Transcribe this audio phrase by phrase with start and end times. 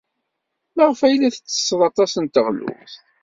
[0.75, 3.01] Maɣef ay tettessed aṭas n teɣlust?